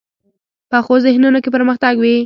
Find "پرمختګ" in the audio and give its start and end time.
1.55-1.93